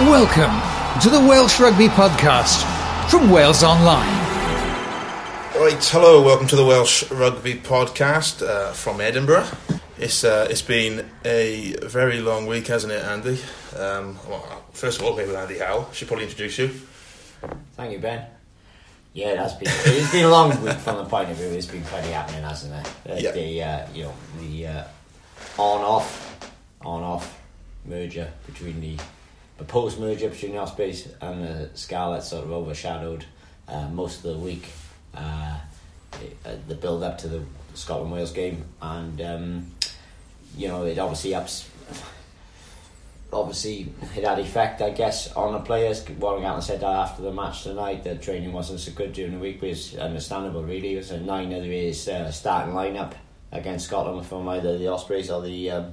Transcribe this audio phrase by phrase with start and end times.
[0.00, 2.64] Welcome to the Welsh Rugby Podcast
[3.08, 4.04] from Wales Online.
[5.56, 9.46] Right, hello, welcome to the Welsh Rugby Podcast uh, from Edinburgh.
[9.96, 13.38] It's uh, it's been a very long week, hasn't it, Andy?
[13.78, 15.88] Um, well, first of all, maybe with Andy Howell.
[15.92, 16.68] Should probably introduce you.
[17.76, 18.26] Thank you, Ben.
[19.12, 19.68] Yeah, it has been.
[19.70, 21.46] It's been a long week from the point of view.
[21.46, 23.10] It's been plenty happening, hasn't it?
[23.10, 23.30] Uh, Yeah.
[23.30, 24.84] The uh, you know the uh,
[25.56, 26.50] on-off,
[26.84, 27.40] on-off
[27.86, 28.98] merger between the
[29.56, 33.24] proposed merger between Ospreys and the Scarlets sort of overshadowed
[33.68, 34.68] uh, most of the week.
[35.14, 35.58] Uh,
[36.44, 37.42] uh, the build-up to the
[37.74, 39.70] Scotland Wales game, and um,
[40.56, 41.68] you know it obviously ups
[43.34, 46.08] obviously it had effect, I guess, on the players.
[46.08, 49.38] Warren Gatland said that after the match tonight that training wasn't so good during the
[49.38, 50.94] week, but it's understandable, really.
[50.94, 53.12] It was a nine of his uh, starting lineup
[53.52, 55.92] against Scotland from either the Ospreys or the um,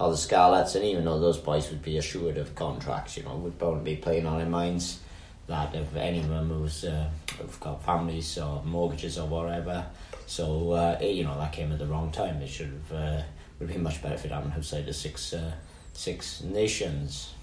[0.00, 3.36] or the Scarlets, and even though those boys would be assured of contracts, you know,
[3.36, 5.00] would probably be playing on their minds
[5.46, 9.84] that if any of them who's uh, have got families or mortgages or whatever,
[10.26, 12.40] so uh, it, you know that came at the wrong time.
[12.40, 13.22] It should have uh,
[13.58, 15.32] would have been much better for them outside the six.
[15.32, 15.52] Uh,
[15.92, 17.34] Six Nations.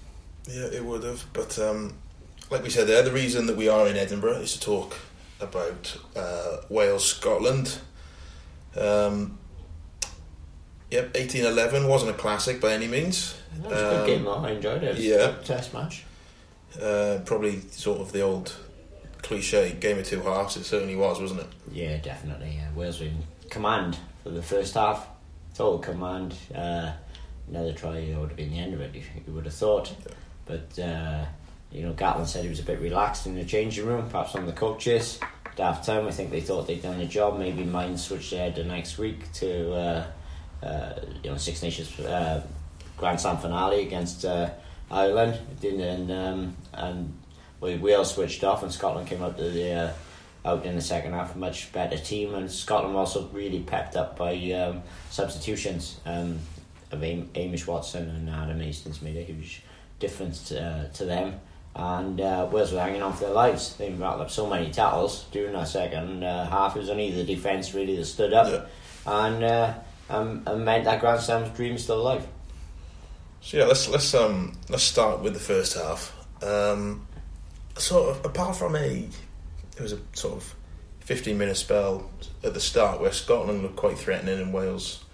[0.48, 1.24] Yeah, it would have.
[1.32, 1.94] But um,
[2.50, 4.96] like we said there, the reason that we are in Edinburgh is to talk
[5.40, 7.78] about uh, Wales Scotland.
[8.76, 9.38] Um,
[10.90, 13.34] yep, eighteen eleven wasn't a classic by any means.
[13.62, 14.34] That was a good Um, game, though.
[14.34, 14.88] I enjoyed it.
[14.90, 15.16] It was yeah.
[15.16, 16.04] good test match.
[16.80, 18.54] Uh, probably sort of the old
[19.22, 20.56] cliche game of two halves.
[20.56, 21.46] It certainly was, wasn't it?
[21.72, 22.54] Yeah, definitely.
[22.56, 22.68] Yeah.
[22.74, 25.06] Wales were in command for the first half.
[25.54, 26.34] Total command.
[26.54, 26.92] Uh,
[27.48, 28.94] another try it would have been the end of it.
[28.94, 29.92] You, you would have thought,
[30.46, 31.24] but uh,
[31.72, 34.08] you know, Gatland said he was a bit relaxed in the changing room.
[34.08, 35.18] Perhaps some of the coaches.
[35.52, 37.38] At half time, I think they thought they'd done the job.
[37.38, 40.06] Maybe mine switched ahead the next week to uh,
[41.22, 42.42] you know Six Nations uh,
[42.96, 44.50] Grand Slam finale against uh,
[44.90, 45.38] Ireland.
[45.62, 47.12] And um, and
[47.60, 49.72] well, Wales switched off, and Scotland came out to the.
[49.72, 49.92] Uh,
[50.44, 54.16] out in the second half, a much better team, and Scotland also really pepped up
[54.16, 56.00] by um, substitutions.
[56.06, 56.38] Um,
[56.90, 59.62] of Am- Hamish Watson and Adam Hastings made a huge
[59.98, 61.40] difference uh, to them.
[61.74, 63.76] And uh, Wales were hanging on for their lives.
[63.76, 66.76] They rattled up so many tackles during that second uh, half.
[66.76, 68.46] It was only the defence really that stood up
[69.06, 69.26] Yeah.
[69.26, 69.74] and, uh,
[70.08, 72.26] um, and meant that Grand Slam's dream is still alive.
[73.40, 76.14] So yeah, let's let's um let's start with the first half.
[76.42, 77.06] Um,
[77.76, 79.08] sort of apart from a,
[79.76, 80.54] it was a sort of
[81.00, 82.10] fifteen minute spell
[82.42, 85.04] at the start where Scotland looked quite threatening and Wales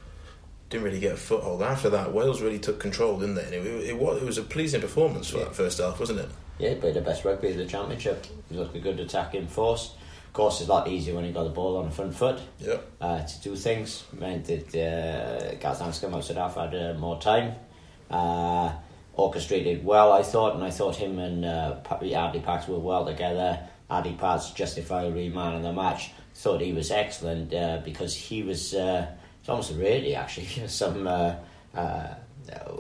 [0.71, 1.63] didn't really get a foothold.
[1.63, 3.45] After that, Wales really took control, didn't they?
[3.45, 5.45] And it, it, was it was a pleasing performance for Yeah.
[5.45, 6.29] that first half, wasn't it?
[6.59, 8.27] Yeah, he played the best rugby of the championship.
[8.49, 9.93] He looked a good attacking force.
[10.35, 12.41] Course, it's a lot easier when you got the ball on the front foot.
[12.59, 12.79] Yeah.
[13.01, 14.03] uh, to do things.
[14.13, 17.55] Meant that uh, of half had uh, more time.
[18.11, 18.73] Uh,
[19.13, 23.61] orchestrated well, I thought, and I thought him and uh, Hadley Parkes were well together.
[23.89, 26.11] Hadley Parkes justifiably man of the match.
[26.35, 28.75] Thought he was excellent uh, because he was.
[28.75, 29.07] Uh,
[29.39, 30.47] it's almost a rarity actually.
[30.67, 31.07] Some.
[31.07, 31.37] Uh,
[31.77, 32.15] uh,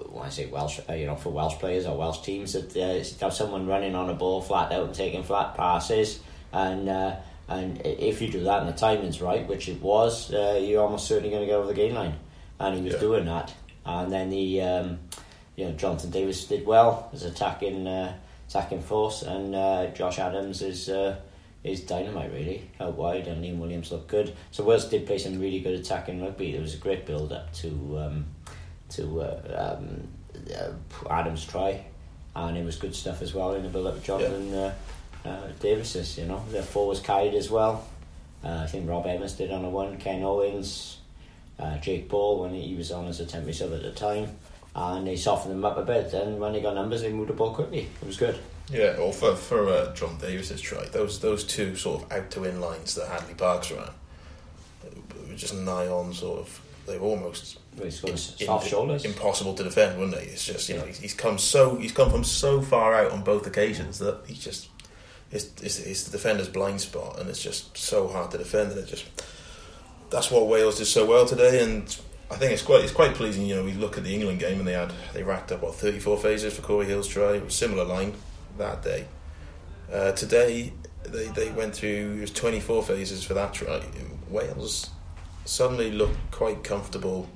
[0.08, 3.24] when I say Welsh, uh, you know, for Welsh players or Welsh teams, that uh,
[3.24, 6.20] have someone running on a ball flat out and taking flat passes,
[6.52, 7.16] and uh,
[7.48, 11.06] and if you do that and the timing's right, which it was, uh, you're almost
[11.06, 12.14] certainly going to go over the gain line,
[12.58, 13.00] and he was Yeah.
[13.00, 13.52] doing that.
[13.86, 14.98] And then the, um,
[15.56, 18.14] you know, Jonathan Davies did well as attacking uh,
[18.48, 20.88] attacking force, and uh, Josh Adams is.
[20.88, 21.16] Uh,
[21.62, 24.34] is dynamite really out wide, and Liam Williams looked good.
[24.50, 26.52] So Wales did play some really good attacking rugby.
[26.52, 27.68] There was a great build up to
[27.98, 28.26] um,
[28.90, 30.06] to uh, um,
[30.54, 30.72] uh,
[31.10, 31.82] Adams' try,
[32.36, 34.74] and it was good stuff as well in the build up Jonathan uh,
[35.24, 36.18] uh, Davies's.
[36.18, 37.86] You know, their forwards carried as well.
[38.44, 40.98] Uh, I think Rob Evans did on a one, Ken Owens,
[41.58, 44.28] uh, Jake Ball when he was on as a temporary sub at the time,
[44.74, 46.12] and they softened them up a bit.
[46.12, 47.88] And when they got numbers, they moved the ball quickly.
[48.02, 48.38] It was good.
[48.70, 52.44] Yeah, or for for uh, John Davies's try, those those two sort of out to
[52.44, 53.90] in lines that Hadley Parkes ran
[55.28, 56.60] were just nigh on sort of.
[56.86, 59.04] They were almost Well, in- soft in- shoulders.
[59.06, 60.24] impossible to defend, wouldn't they?
[60.26, 63.22] It's just you know he's, he's come so he's come from so far out on
[63.22, 64.68] both occasions that he's just
[65.30, 68.72] it's, it's, it's the defender's blind spot, and it's just so hard to defend.
[68.72, 69.06] And it just
[70.10, 71.82] that's what Wales did so well today, and
[72.30, 73.46] I think it's quite it's quite pleasing.
[73.46, 75.74] You know, we look at the England game and they had they racked up what
[75.74, 78.14] thirty four phases for Cory Hill's try, similar line
[78.58, 79.06] that day.
[79.92, 80.72] Uh, today
[81.04, 83.82] they they went through it was twenty four phases for that try.
[84.28, 84.90] Wales
[85.44, 87.28] suddenly looked quite comfortable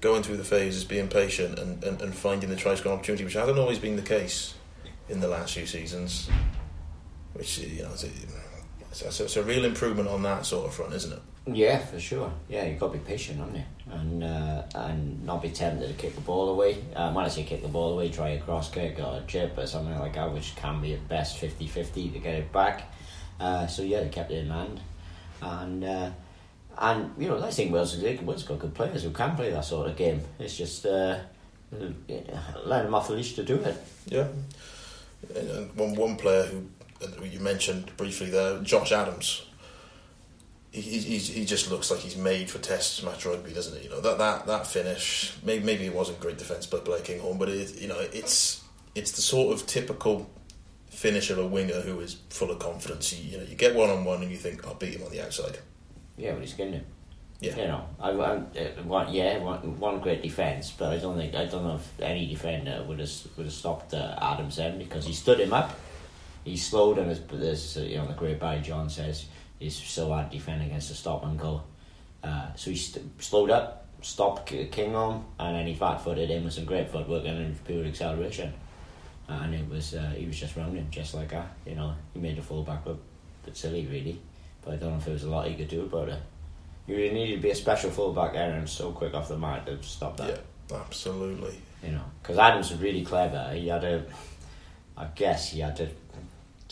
[0.00, 3.34] going through the phases, being patient, and, and, and finding the try scoring opportunity, which
[3.34, 4.54] hasn't always been the case
[5.08, 6.28] in the last few seasons.
[7.34, 8.06] Which you know, is-
[8.92, 11.22] So, so it's a real improvement on that sort of front, isn't it?
[11.46, 12.30] Yeah, for sure.
[12.48, 13.64] Yeah, you've got to be patient, haven't you?
[13.90, 16.76] And uh, and not be tempted to kick the ball away.
[16.94, 19.56] Um, when I say kick the ball away, try a cross kick or a chip
[19.58, 22.92] or something like that, which can be at best 50-50 to get it back.
[23.40, 24.80] Uh, so yeah, they kept it in hand.
[25.40, 26.10] And uh,
[26.78, 29.88] and you know, I think Wales Wales got good players who can play that sort
[29.90, 30.20] of game.
[30.38, 31.18] It's just uh,
[31.72, 33.76] letting them off the leash to do it.
[34.06, 34.28] Yeah.
[35.34, 36.66] And one one player who
[37.22, 39.46] you mentioned briefly there, Josh Adams.
[40.70, 43.84] He, he, he just looks like he's made for Test match rugby, doesn't he?
[43.84, 45.34] You know that that, that finish.
[45.44, 48.62] Maybe maybe it wasn't great defence by Blair Kinghorn, but it you know it's
[48.94, 50.30] it's the sort of typical
[50.88, 53.12] finish of a winger who is full of confidence.
[53.12, 55.10] You, you know you get one on one and you think I'll beat him on
[55.10, 55.58] the outside.
[56.16, 56.84] Yeah, but he's getting.
[57.40, 57.56] Yeah.
[57.56, 61.34] You know, I, I uh, one, yeah, one, one great defence, but I don't think
[61.34, 65.04] I don't know if any defender would have would have stopped uh, Adams then because
[65.04, 65.76] he stood him up.
[66.44, 69.26] He slowed him, as, as uh, you know, the great Barry John says,
[69.58, 71.62] he's so hard defending against a stop and go.
[72.22, 76.52] Uh, so he st- slowed up, stopped Kinghorn, and then he fat footed him with
[76.52, 78.52] some great footwork and pure acceleration.
[79.28, 81.56] And it was uh, he was just rounding just like that.
[81.64, 83.00] You know, he made the fullback look
[83.42, 84.20] a bit silly, really.
[84.62, 86.20] But I don't know if there was a lot he could do about it.
[86.86, 89.64] You really needed to be a special fullback there and so quick off the mark
[89.66, 90.40] to stop that.
[90.70, 91.54] Yeah, absolutely.
[91.82, 93.52] You know, because Adams was really clever.
[93.54, 94.04] He had a,
[94.96, 95.88] I guess he had a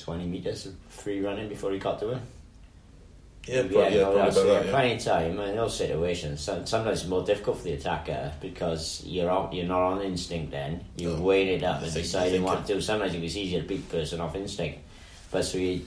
[0.01, 2.23] 20 metres of free running before he got to it.
[3.47, 4.71] Yeah, probably, yeah, you know, probably about that, yeah.
[4.71, 6.41] plenty of time in those situations.
[6.43, 10.51] Sometimes it's more difficult for the attacker because you're on, you're not on instinct.
[10.51, 11.31] Then you No.
[11.31, 12.81] it up and decided you what think to do.
[12.81, 14.81] Sometimes it was easier to beat person off instinct,
[15.31, 15.85] but so he,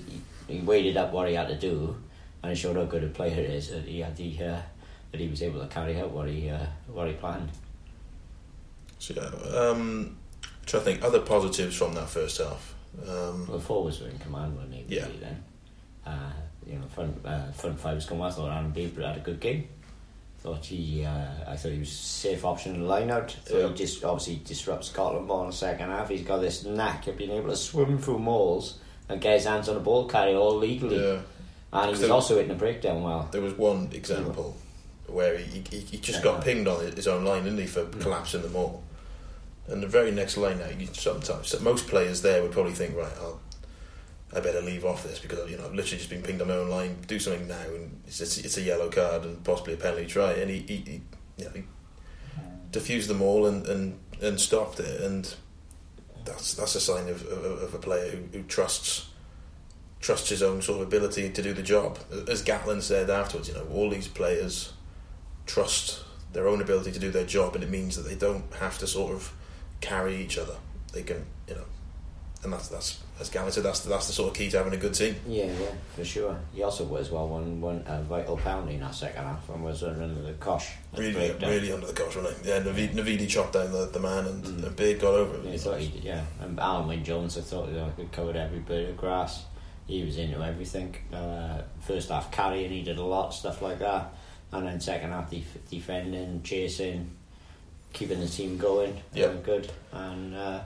[0.48, 1.96] he weighted up what he had to do,
[2.42, 3.70] and it showed how good a player he is.
[3.70, 4.62] That he had the uh,
[5.12, 7.50] that he was able to carry out what he uh, what he planned.
[8.98, 10.18] So yeah, um,
[10.66, 12.74] trying to think other positives from that first half.
[13.02, 14.86] Um, Well, the forwards were in command, weren't they?
[14.88, 15.08] Yeah.
[15.20, 15.44] Then,
[16.06, 16.32] uh,
[16.66, 18.24] you know, front uh, front five was coming.
[18.24, 19.68] I thought Adam Beard had a good game.
[20.40, 23.36] Thought he, uh, I thought he was a safe option in the line out.
[23.50, 23.70] Yeah.
[23.70, 26.10] he just obviously disrupts Scotland ball in the second half.
[26.10, 29.70] He's got this knack of being able to swim through mauls and get his hands
[29.70, 31.00] on the ball carry all legally.
[31.02, 31.20] yeah,
[31.72, 33.30] And he was So- also hitting the breakdown well.
[33.32, 34.58] there was one example
[35.08, 36.24] where he, he, he just Yeah.
[36.24, 38.84] got pinged on his own line, didn't he, for collapsing the maul.
[39.68, 42.98] And the very next line now, you sometimes so most players there would probably think,
[42.98, 43.40] right, I'll,
[44.36, 46.56] I better leave off this because you know I've literally just been pinged on my
[46.56, 46.98] own line.
[47.08, 50.34] Do something now, and it's it's, it's a yellow card and possibly a penalty try.
[50.34, 51.02] And he, he, he
[51.38, 55.02] you know, he them all and, and, and stopped it.
[55.02, 55.34] And
[56.26, 59.10] that's that's a sign of, of, of a player who, who trusts
[60.00, 61.98] trusts his own sort of ability to do the job.
[62.28, 64.74] As Gatland said afterwards, you know, all these players
[65.46, 68.78] trust their own ability to do their job, and it means that they don't have
[68.80, 69.34] to sort of
[69.84, 70.56] carry each other.
[70.94, 71.66] They can, you know,
[72.44, 74.78] and that's that's as Gatland said, that's that's the sort of key to having a
[74.78, 75.16] good team.
[75.28, 76.40] Yeah, yeah, for sure.
[76.54, 79.84] He also was well one one a vital penalty in that second half and was
[79.84, 80.72] under the cosh.
[80.98, 82.50] Really, really under the cosh, wasn't he?
[82.50, 85.46] Yeah, Navid, Navidi chopped down the, the man, and, and Beard got over it.
[85.46, 86.26] Yeah, thought he yeah.
[86.42, 89.46] And Alun Wyn Jones, I thought you know, covered every bit of grass.
[89.86, 90.96] He was into everything.
[91.14, 94.14] Uh, first half carrying, he did a lot, stuff like that.
[94.52, 97.12] And then second half, def- defending, chasing,
[97.94, 99.02] keeping the team going.
[99.14, 99.34] Yeah.
[99.44, 99.72] good.
[99.92, 100.62] And, uh,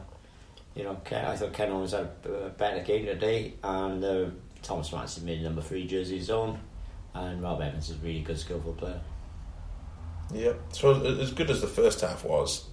[0.75, 3.53] you know, Ken, I thought Ken Owens had a a better game today.
[3.63, 4.25] And uh,
[4.63, 6.59] Thomas Manson made number three jersey own.
[7.13, 9.00] And Rob Evans is a really good, skillful player.
[10.33, 10.53] Yeah.
[10.71, 12.65] So as- as good as the first half was,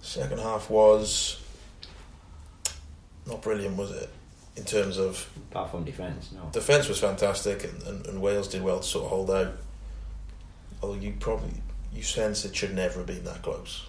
[0.00, 1.40] second half was
[3.26, 4.08] not brilliant, was it?
[4.56, 6.48] In terms of Apart from defence, no.
[6.52, 9.52] defence was fantastic, and, and, and Wales did well to sort of hold out.
[10.82, 11.52] Although you probably
[11.94, 13.86] you sense it should never have been that close.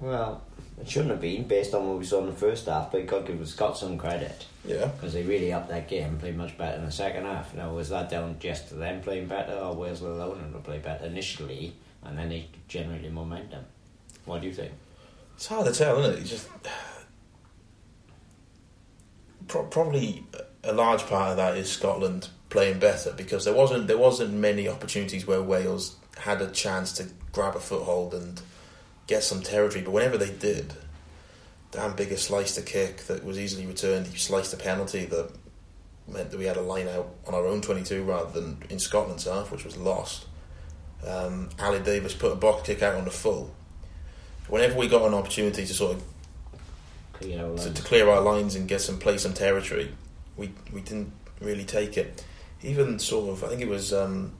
[0.00, 0.42] Well,
[0.80, 3.26] it shouldn't have been based on what we saw in the first half, but God
[3.26, 4.46] give Scott some credit.
[4.66, 4.86] Yeah.
[4.86, 7.54] because they really upped that game played much better in the second half.
[7.54, 10.78] Now, was that down just to them playing better, or Wales were alone to play
[10.78, 13.64] better initially, and then they generated momentum?
[14.24, 14.72] What do you think?
[15.36, 16.18] It's hard to tell, isn't it?
[16.20, 16.48] You just
[19.48, 20.24] Pro- probably
[20.62, 24.66] a large part of that is Scotland playing better because there wasn't there wasn't many
[24.68, 28.40] opportunities where Wales had a chance to grab a foothold and
[29.06, 29.82] get some territory.
[29.82, 30.74] But whenever they did,
[31.70, 34.06] Dan Biggar sliced a kick that was easily returned.
[34.06, 35.30] He sliced a penalty that
[36.06, 38.78] meant that we had a line out on our own twenty two rather than in
[38.78, 40.26] Scotland's half, which was lost.
[41.06, 43.54] Um, Ali Davis put a box kick out on the full.
[44.48, 46.02] Whenever we got an opportunity to sort of
[47.14, 47.72] Clear our to, lines.
[47.72, 49.92] to clear our lines and get some play some territory,
[50.36, 52.24] we we didn't really take it.
[52.62, 54.32] Even sort of, I think it was um,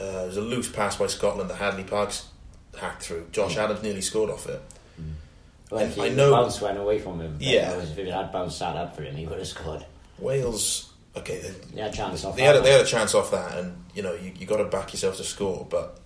[0.00, 2.26] uh, it was a loose pass by Scotland that Hadley Parkes
[2.78, 3.26] hacked through.
[3.32, 4.60] Josh Adams nearly scored off it.
[5.70, 7.36] Well, if I know- bounce went away from him.
[7.40, 7.72] Yeah.
[7.80, 9.84] If it had bounced sat up for him, he would have scored.
[10.18, 12.86] Wales, okay, they, They had a chance off they had a, that they had a
[12.86, 15.98] chance off that, and you know you you got to back yourself to score, but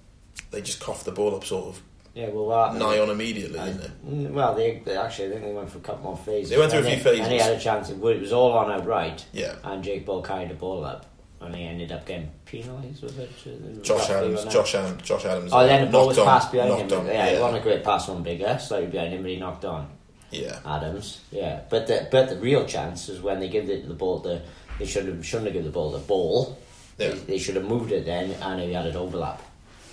[0.51, 1.83] they just coughed the ball up sort of
[2.15, 4.11] Yeah, well, that, nigh on immediately, I- didn't they?
[4.11, 6.51] mm, well, they, they actually, I think they went for a couple more phases.
[6.51, 7.21] They went through a few they- phases.
[7.21, 7.91] And he had a chance.
[7.91, 9.57] It was all on outright, Yeah.
[9.65, 11.07] and Jake Ball carried the ball up,
[11.47, 13.03] and he ended up getting penalised.
[13.03, 13.83] Was it?
[13.83, 14.45] Josh Adams.
[14.45, 15.51] Josh Adams, Josh Adams.
[15.53, 16.99] Oh, then the ball was passed behind him.
[16.99, 19.39] on, yeah, yeah, it wasn't a great pass on Biggar, slightly behind him, but he
[19.39, 19.89] knocked on
[20.31, 20.59] yeah.
[20.65, 21.21] Adams.
[21.31, 24.43] Yeah, but the but the real chance is when they give the, the ball to.
[24.79, 26.59] They should have shouldn't have given the ball the ball.
[26.99, 27.11] Yeah.
[27.11, 29.41] They, they should have moved it then, and he had an overlap.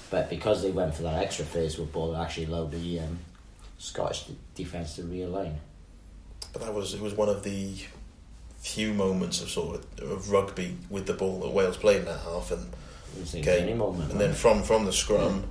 [0.09, 3.19] But because they went for that extra phase with ball, it actually allowed the um,
[3.77, 5.55] Scottish defence to realign.
[6.51, 7.75] But that was it was one of the
[8.61, 12.19] few moments of sort of, of rugby with the ball that Wales played in that
[12.21, 12.71] half, and
[13.15, 13.59] It was the Okay.
[13.61, 14.11] any moment.
[14.11, 15.43] and then from from the scrum,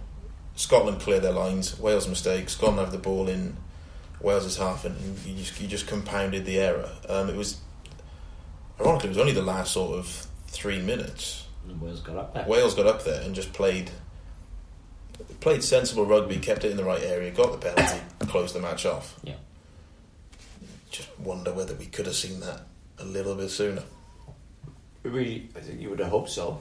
[0.56, 1.78] Scotland clear their lines.
[1.78, 2.48] Wales mistake.
[2.48, 3.56] Scotland have the ball in
[4.20, 6.90] Wales's half, and you just you just compounded the error.
[7.08, 7.58] Um, it was
[8.80, 11.46] ironically it was only the last sort of three minutes.
[11.68, 12.46] and Wales got up there.
[12.46, 13.90] Wales got up there and just played
[15.40, 18.84] played sensible rugby, kept it in the right area, got the penalty, closed the match
[18.86, 19.18] off.
[19.22, 19.34] Yeah.
[20.90, 22.62] Just wonder whether we could have seen that
[23.00, 23.82] a little bit sooner.
[25.02, 26.60] Really, I think you would have hoped so.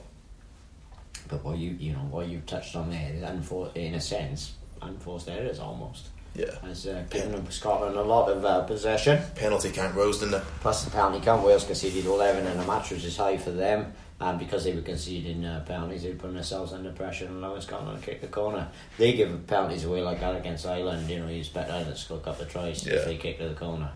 [1.27, 4.53] But what you you know what you've touched on there, is unfor- in a sense,
[4.81, 6.55] unforced errors almost Yeah.
[6.61, 9.21] has uh, given them Scotland a lot of uh, possession.
[9.35, 10.43] Penalty count rose, didn't it?
[10.61, 13.93] Plus the penalty count, Wales conceded 11 and the match was just high for them.
[14.21, 17.61] And because they were conceding uh, penalties, they were putting themselves under pressure and allowing
[17.61, 18.67] Scotland to kick the corner.
[18.97, 21.09] They give penalties away like that against Ireland.
[21.09, 22.93] You know, you expect Ireland to score a couple of tries Yeah.
[22.95, 23.91] if they kick to the corner.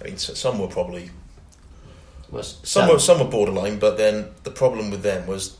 [0.00, 1.10] I mean, some were probably
[2.32, 5.56] Well, some were some were borderline, but then the problem with them was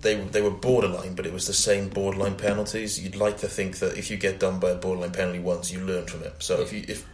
[0.00, 3.00] they they were borderline, but it was the same borderline penalties.
[3.00, 5.80] You'd like to think that if you get done by a borderline penalty once, you
[5.80, 6.34] learn from it.
[6.40, 7.06] So if you if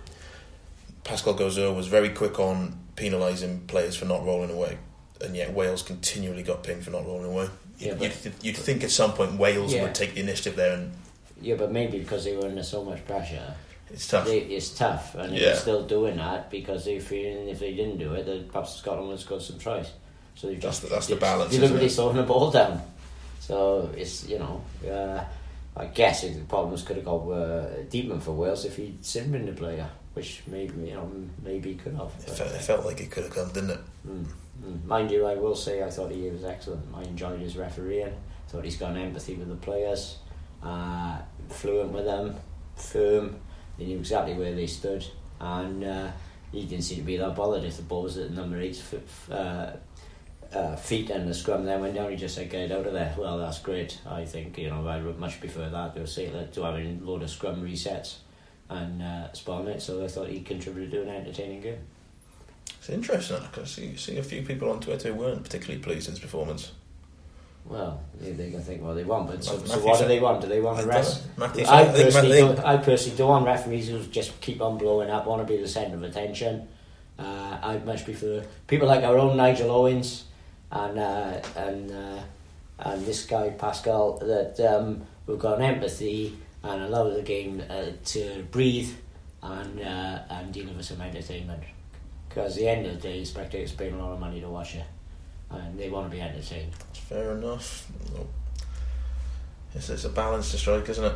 [1.05, 4.79] Pascal Gaüzère was very quick on penalising players for not rolling away,
[5.21, 7.49] and yet Wales continually got pinned for not rolling away.
[7.79, 9.83] Yeah, you'd, but- you'd, you'd think at some point Wales Yeah.
[9.83, 10.93] would take the initiative there, and
[11.41, 13.55] Yeah, but maybe because they were under so much pressure.
[13.93, 14.27] It's tough.
[14.27, 15.41] They, it's tough, and Yeah.
[15.41, 19.09] they're still doing that because they're feeling if they didn't do it, then perhaps Scotland
[19.09, 19.91] would have scored some tries.
[20.35, 22.83] So they've That's just the- that's the balance, Deliberately isn't slowing the ball down.
[23.41, 25.23] So it's you know, uh,
[25.77, 29.53] I guess the problems could have got uh, Deepman for Wales if he'd been the
[29.53, 31.11] player, which maybe you know
[31.43, 32.11] maybe he could have.
[32.27, 33.81] it, it felt like it could have come, didn't it?
[34.09, 34.27] Mm,
[34.65, 34.85] mm.
[34.85, 36.85] Mind you, I will say I thought he was excellent.
[36.95, 38.13] I enjoyed his refereeing.
[38.49, 40.19] Thought he's got empathy with the players,
[40.63, 41.19] uh,
[41.49, 42.37] fluent with them,
[42.77, 43.37] firm.
[43.79, 45.05] He knew exactly where they stood,
[45.41, 46.11] and uh,
[46.53, 49.31] he didn't seem to be that bothered if the ball was at number eight f-
[49.31, 49.73] uh,
[50.55, 52.11] uh, feet and the scrum then went down.
[52.11, 53.99] He just said, "Get out of there." Well, that's great.
[54.07, 57.23] I think you know I would much prefer that to say to having a load
[57.23, 58.17] of scrum resets
[58.69, 59.81] and uh, spawn it.
[59.83, 61.79] So I thought he contributed to an entertaining game.
[62.79, 66.17] It's interesting because see, see a few people on Twitter who weren't particularly pleased with
[66.17, 66.73] his performance.
[67.65, 70.41] Well, they're they can think what they want, but so, so what do they want?
[70.41, 71.23] Do they want to rest?
[71.39, 75.27] Matthew I personally, don't, I personally don't want referees who just keep on blowing up,
[75.27, 76.69] want to be the centre of attention.
[77.19, 80.25] Uh, I'd much prefer people like our own Nigel Owens
[80.73, 82.21] and uh, and uh,
[82.81, 87.87] and this guy Pascal that um, who've got an empathy and allow the game uh,
[88.07, 88.93] to breathe
[89.43, 91.63] and uh, and deliver some entertainment.
[92.29, 94.75] Because at the end of the day, spectators paying a lot of money to watch
[94.75, 94.85] it,
[95.51, 96.73] and they want to be entertained.
[97.09, 97.87] Fair enough.
[99.75, 101.15] It's, it's a balance to strike, isn't it?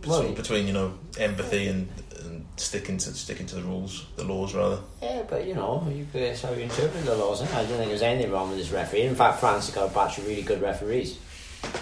[0.00, 1.88] Between, between you know empathy and,
[2.20, 4.80] and sticking to sticking to the rules, the laws rather.
[5.00, 7.40] Yeah, but you know, you, that's how you interpret the laws.
[7.40, 9.02] I don't think there's anything wrong with this referee.
[9.02, 11.18] In fact, France have got a batch of really good referees.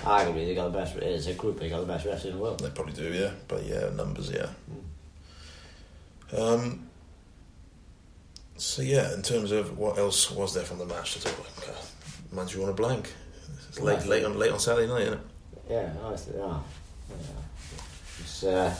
[0.04, 0.94] Arguably, they got the best.
[0.96, 2.60] It's a group, they got the best referees in the world.
[2.60, 3.32] They probably do, yeah.
[3.48, 4.50] But yeah, numbers, yeah.
[6.38, 6.88] Um.
[8.62, 11.58] So yeah, in terms of what else was there from the match to talk about?
[11.68, 11.78] Okay.
[12.30, 13.12] Man, you want a blank?
[13.68, 15.20] It's late, Well, late on late on Saturday night, isn't it?
[15.68, 16.60] Yeah, I th- yeah,
[17.10, 17.16] yeah.
[18.20, 18.72] It's, uh,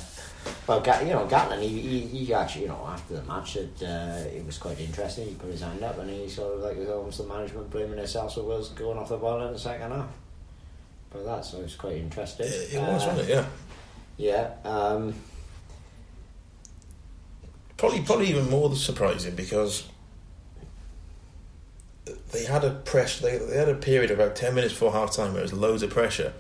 [0.69, 3.73] well, Ga- you know, Gatland, he, he, he actually, you know, after the match, it,
[3.83, 5.27] uh, it was quite interesting.
[5.27, 7.97] He put his hand up and he sort of like was almost the management blaming
[7.97, 10.07] themselves for Wales going off the ball in the second half.
[11.11, 12.47] But that, so it was quite interesting.
[12.47, 13.29] It, it was, Uh, wasn't it?
[13.29, 13.47] Yeah.
[14.17, 14.51] Yeah.
[14.71, 15.15] Um,
[17.83, 19.83] Probably, probably even more surprising because
[22.31, 23.19] they had a press.
[23.19, 25.53] They, they had a period of about ten minutes before half time where there was
[25.53, 26.33] loads of pressure,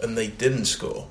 [0.00, 1.08] and they didn't score,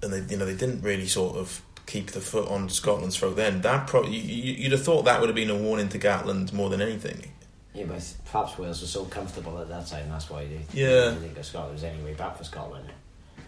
[0.00, 3.34] and they you know they didn't really sort of keep the foot on Scotland's throat.
[3.34, 6.52] Then that pro- you, you'd have thought that would have been a warning to Gatland
[6.52, 7.32] more than anything.
[7.74, 10.08] Yeah, but perhaps Wales were so comfortable at that time.
[10.08, 10.86] That's why they Yeah.
[11.10, 12.88] didn't think that Scotland was any way back for Scotland.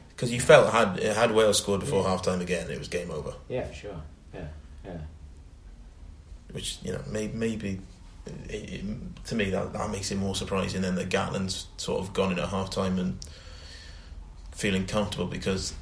[0.08, 3.34] Because you felt had had Wales scored before half time again, it was game over.
[3.48, 4.02] Yeah, for sure.
[4.34, 4.48] Yeah,
[4.84, 4.96] yeah.
[6.56, 7.80] Which you know may, maybe
[8.48, 8.84] it, it,
[9.26, 12.38] to me that that makes it more surprising than that Gatland's sort of gone in
[12.38, 13.18] at half time and
[14.52, 15.74] feeling comfortable because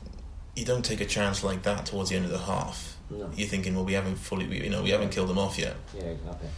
[0.57, 2.97] you don't take a chance like that towards the end of the half.
[3.09, 3.31] No.
[3.37, 5.76] You're thinking, well, we haven't fully, you know, we haven't killed them off yet.
[5.97, 6.49] Yeah, exactly.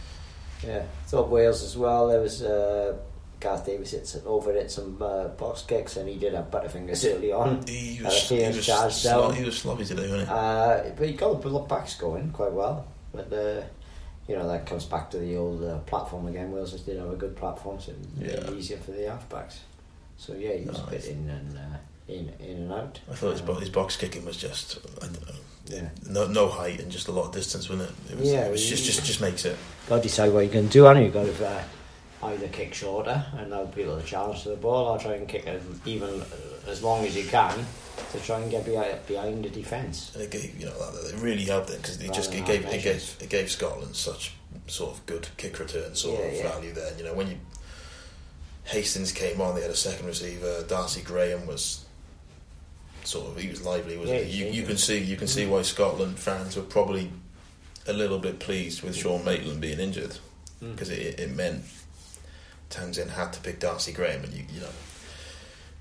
[0.65, 2.07] Yeah, thought Wales as well.
[2.07, 2.97] There was uh,
[3.39, 7.05] Gareth Davies hit some, over hit some uh, box kicks, and he did have butterfingers
[7.13, 7.63] early on.
[7.67, 9.35] He Uh, was, he he was was, charged slo- down.
[9.35, 10.33] he was sloppy today, wasn't he?
[10.33, 12.87] Uh, but he got the backs going quite well.
[13.13, 13.61] But uh,
[14.27, 16.51] you know that comes back to the old uh, platform again.
[16.51, 18.49] Wales just did have a good platform, so Yeah.
[18.51, 19.57] easier for the halfbacks.
[20.17, 22.99] So yeah, he was No, a bit in and uh, in in and out.
[23.11, 25.35] I thought his, Uh, bo- his box kicking was just, I don't know,
[25.67, 25.89] Yeah.
[26.09, 28.13] no, no height and just a lot of distance, wasn't it?
[28.13, 29.55] It was, Yeah, it was just, just, just makes it.
[29.87, 31.05] got to decide what you're going to do, haven't you?
[31.09, 31.63] You've got to uh,
[32.29, 35.45] either kick shorter and allow people the challenge to the ball, or try and kick
[35.45, 36.25] it even uh,
[36.71, 37.65] as long as you can
[38.11, 40.11] to try and get behind, the defence.
[40.13, 42.65] And it gave, you know, that, it really helped them because it just it gave,
[42.65, 44.33] it gave, it gave Scotland such
[44.67, 46.49] sort of good kick return sort Yeah, of yeah.
[46.51, 46.93] value there.
[46.97, 47.37] You know, when you
[48.65, 50.63] Hastings came on, they had a second receiver.
[50.67, 51.85] Darcy Graham was
[53.03, 54.43] sort of he was lively, wasn't Yeah, he?
[54.45, 57.09] You, you can see you can see why Scotland fans were probably
[57.87, 60.17] a little bit pleased with Sean Maitland being injured
[60.61, 60.71] Mm.
[60.71, 61.63] because it, it meant
[62.71, 64.67] Townsend had to pick Darcy Graham, and you you know.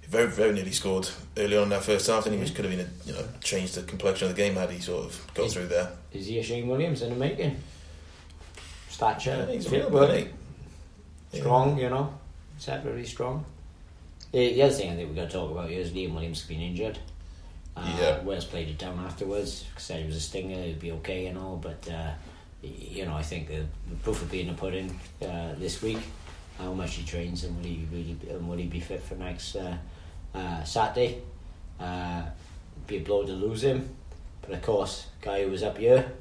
[0.06, 2.44] He Very, very nearly scored early on in that first half, and he Mhm.
[2.44, 4.80] which could have been, a, you know, changed the complexion of the game had he
[4.80, 5.90] sort of got Is- through there.
[6.12, 7.56] Is he a Shane Williams in the making?
[8.90, 10.28] Stature, Yeah, he's fit, real work, mate.
[11.32, 11.40] Yeah.
[11.40, 12.14] strong, you know,
[12.58, 13.44] separately strong.
[14.32, 16.40] The, the other thing I think we've got to talk about here is Liam Williams
[16.40, 16.98] has been injured.
[17.76, 18.22] Uh, Yeah.
[18.22, 21.56] Wales played it down afterwards, said he was a stinger, he'd be okay and all,
[21.56, 22.12] but uh,
[22.62, 25.98] you know, I think the, the proof will be in the pudding uh, this week.
[26.58, 29.14] How much he trains and will he really be, and will he be fit for
[29.16, 29.76] next uh,
[30.36, 31.22] uh, Saturday?
[31.80, 32.22] Uh,
[32.86, 33.88] be a blow to lose him,
[34.42, 36.12] but of course, guy who was up here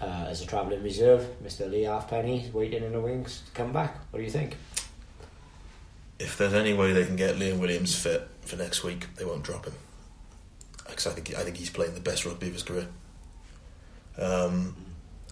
[0.00, 1.70] uh, as a travelling reserve, Mr.
[1.70, 3.96] Leigh Halfpenny, is waiting in the wings to come back.
[4.10, 4.56] What do you think?
[6.18, 9.42] If there's any way they can get Liam Williams fit for next week, they won't
[9.42, 9.74] drop him.
[10.88, 12.86] Because I think I think he's playing the best rugby of his career.
[14.18, 14.74] Um,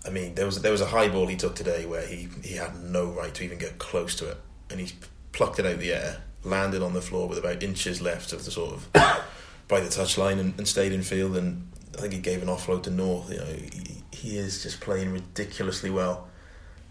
[0.06, 2.56] I mean, there was there was a high ball he took today where he he
[2.56, 4.36] had no right to even get close to it,
[4.68, 4.92] and he
[5.32, 8.44] plucked it out of the air, landed on the floor with about inches left of
[8.44, 8.92] the sort of
[9.68, 11.36] by the touchline, and, and stayed in field.
[11.36, 13.30] And I think he gave an offload to North.
[13.30, 16.28] You know, he, he is just playing ridiculously well,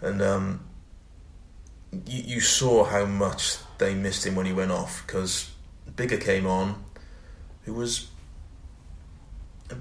[0.01, 0.65] and um,
[2.05, 5.51] you, you saw how much they missed him when he went off because
[5.95, 6.83] Biggar came on,
[7.63, 8.09] who was.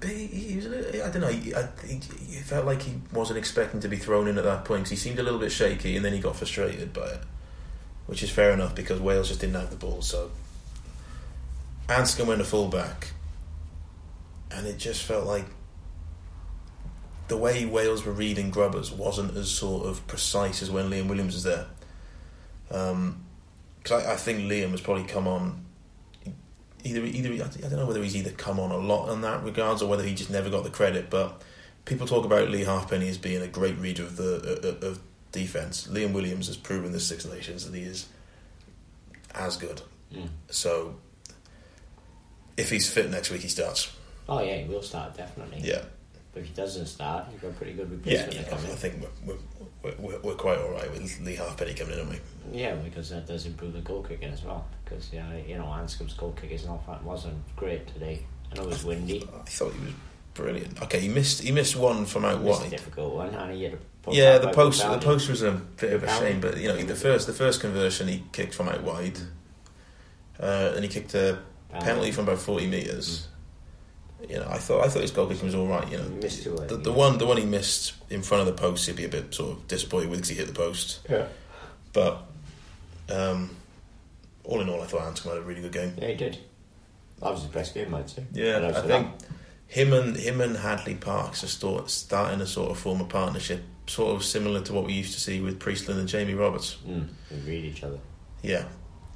[0.00, 1.28] He was I don't know.
[1.28, 4.88] I, he, he felt like he wasn't expecting to be thrown in at that point.
[4.88, 7.20] he seemed a little bit shaky, and then he got frustrated by it,
[8.06, 10.02] which is fair enough because Wales just didn't have the ball.
[10.02, 10.30] So
[11.88, 13.12] Anscombe went a fullback,
[14.50, 15.46] and it just felt like
[17.28, 21.34] the way Wales were reading Grubbers wasn't as sort of precise as when Liam Williams
[21.34, 21.66] was there.
[22.68, 25.64] Because I, I think Liam has probably come on.
[26.84, 29.82] Either, either I don't know whether he's either come on a lot in that regards
[29.82, 31.10] or whether he just never got the credit.
[31.10, 31.42] But
[31.84, 34.98] people talk about Leigh Halfpenny as being a great reader of the uh, of
[35.32, 35.88] defense.
[35.88, 38.06] Liam Williams has proven this Six Nations that he is
[39.34, 39.82] as good.
[40.12, 40.28] Mm.
[40.50, 40.96] So
[42.56, 43.90] if he's fit next week, he starts.
[44.28, 45.60] Oh yeah, he will start definitely.
[45.62, 45.82] Yeah,
[46.32, 48.24] But if he doesn't start, you've got a pretty good yeah.
[48.24, 48.94] replacement to know, come I think
[49.26, 49.34] we're,
[49.82, 52.20] we're, we're, we're quite all right with Leigh Halfpenny coming in, aren't we?
[52.60, 54.66] Yeah, because that does improve the goal kicking as well.
[54.84, 58.24] Because yeah, you know, Anscombe's goal kick is not wasn't great today.
[58.52, 59.22] I know it was windy.
[59.22, 59.94] I thought he was
[60.34, 60.80] brilliant.
[60.82, 62.70] Okay, he missed he missed one from out It's a wide.
[62.70, 66.02] difficult one, and he had to Yeah, the post the post was a bit of
[66.02, 69.18] a shame, but you know the first the first conversion he kicked from out wide,
[70.40, 71.38] uh, and he kicked a
[71.70, 73.28] penalty from about forty meters.
[74.28, 75.90] You know, I thought I thought his goal kicking was all right.
[75.90, 76.84] You know, He missed two, I the, think.
[76.84, 79.34] the one the one he missed in front of the post, he'd be a bit
[79.34, 81.00] sort of disappointed with because he hit the post.
[81.10, 81.26] Yeah.
[81.92, 82.22] But
[83.10, 83.50] um,
[84.44, 85.94] all in all, I thought Anscombe had a really good game.
[85.98, 86.38] Yeah, he did.
[87.20, 88.24] That was his best game, I'd say.
[88.32, 89.08] Yeah, And I after think
[89.72, 93.62] him and him and Hadley Parkes are start, starting a sort of form a partnership,
[93.86, 96.76] sort of similar to what we used to see with Priestland and Jamie Roberts.
[96.86, 97.98] mm, we read each other
[98.42, 98.64] Yeah,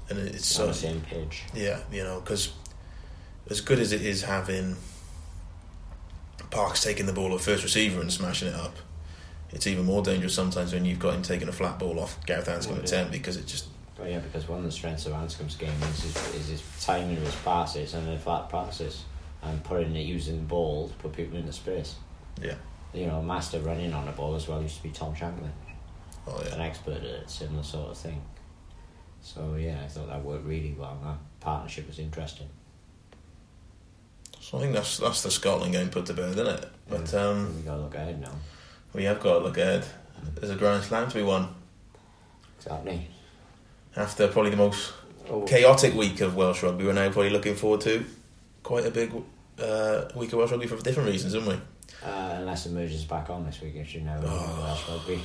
[0.09, 1.43] and it- it's on the same page.
[1.55, 2.53] yeah, you know, because
[3.51, 4.77] as good as it is having
[6.51, 8.77] Parkes taking the ball at first receiver and smashing it up,
[9.53, 12.47] it's even more dangerous sometimes when you've got him taking a flat ball off Gareth
[12.49, 13.67] Anscombe Oh, at ten because it just
[14.01, 17.17] Oh yeah, because one of the strengths of Anscombe's game is his, is his timing
[17.17, 19.05] of his passes and the flat passes,
[19.47, 21.95] and putting it using the ball to put people into space.
[22.43, 22.55] yeah,
[22.93, 25.51] You know, master running on the ball as well used to be Tom Shanklin,
[26.27, 28.23] oh an expert at a similar sort of thing.
[29.23, 30.99] So yeah, I thought that worked really well.
[31.03, 32.49] That partnership was interesting.
[34.41, 36.69] so I think that's that's the Scotland game put to bed, isn't it?
[36.89, 38.33] But um, we got to look ahead now.
[38.93, 39.85] we have got to look ahead.
[40.37, 41.49] There's a Grand Slam to be won
[42.59, 43.09] Exactly.
[43.97, 44.93] after probably the most
[45.29, 46.85] Oh, chaotic week of Welsh rugby.
[46.85, 48.05] We're now probably looking forward to
[48.63, 49.13] quite a big
[49.63, 51.55] uh, week of Welsh rugby for different reasons, aren't we?
[52.05, 54.21] uh, unless merges back on this week, as you know.
[54.25, 54.63] Oh.
[54.63, 55.23] Welsh rugby.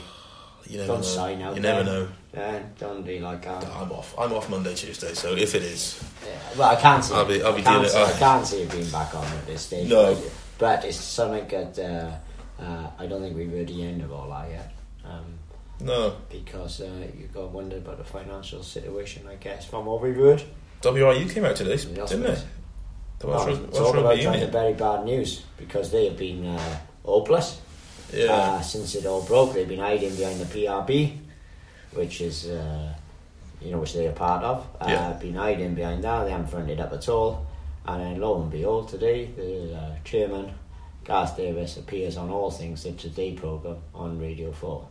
[0.67, 1.05] You never Don't know.
[1.07, 1.93] sign out you never there.
[2.01, 2.07] know.
[2.35, 3.65] Yeah, don't be like that.
[3.65, 4.13] I'm off.
[4.17, 5.13] I'm off Monday, Tuesday.
[5.15, 7.13] So if it is, Yeah, well, I can't see.
[7.15, 8.15] I'll be- I'll be I it- see- I oh.
[8.19, 9.89] can't see it being back on at this stage.
[9.89, 10.13] No.
[10.13, 14.11] but, but it's something that uh, uh, I don't think we've heard the end of
[14.13, 14.71] all that yet.
[15.03, 15.25] Um,
[15.79, 16.15] no.
[16.29, 20.15] because uh, you've got to wonder about the financial situation, I guess, from what we've
[20.15, 20.43] heard.
[20.83, 22.37] WRU came out today, didn't they?
[23.21, 24.51] The Welsh, Well, Rug- talk Welsh about Rugby trying to Union.
[24.51, 27.61] bury bad news because they have been uh, hopeless
[28.13, 28.31] Yeah.
[28.33, 29.53] uh, since it all broke.
[29.53, 31.17] They've been hiding behind the PRB,
[31.93, 32.93] which is uh,
[33.61, 34.65] you know which they're a part of.
[34.79, 35.13] Uh, Yeah.
[35.13, 36.23] Been hiding behind that.
[36.25, 37.45] They haven't fronted up at all.
[37.85, 40.53] And then lo and behold, today the uh, chairman,
[41.03, 44.87] Gareth Davies, appears on All Things the Today program on Radio Four.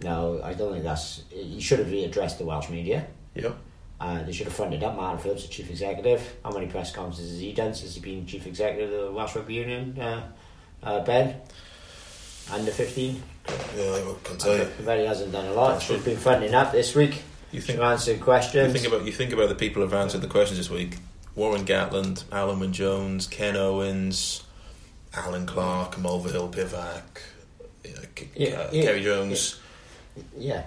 [0.00, 1.22] Now, I don't think that's.
[1.30, 3.06] He should have addressed the Welsh media.
[3.34, 3.56] Yep.
[4.00, 6.22] Uh, they should have fronted up Martyn Phillips, the chief executive.
[6.44, 9.34] How many press conferences has he done since he's been chief executive of the Welsh
[9.34, 9.98] Rugby Union?
[10.00, 10.22] Uh,
[10.84, 11.34] uh, ben,
[12.52, 13.20] under fifteen.
[13.76, 14.68] Yeah, I can tell you.
[14.84, 15.82] But he hasn't done a lot.
[15.82, 18.72] Should have been fronting up this week You think to answer you questions.
[18.72, 20.98] think about you think about the people who've answered the questions this week:
[21.34, 24.44] Warren Gatland, Alun Wyn Jones, Ken Owens,
[25.14, 27.02] Alan Clark, Mulvihill Pivac,
[27.84, 29.58] you know, K- Yeah, uh, yeah, Kerry Jones,
[30.36, 30.64] yeah,